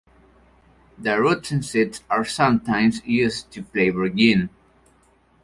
[0.97, 4.49] The roots and seeds are sometimes used to flavor gin.